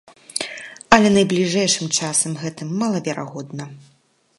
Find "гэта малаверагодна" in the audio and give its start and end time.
2.41-3.73